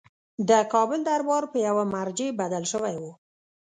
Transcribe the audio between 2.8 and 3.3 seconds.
وو.